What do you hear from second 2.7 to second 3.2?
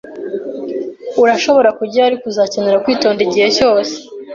kwitonda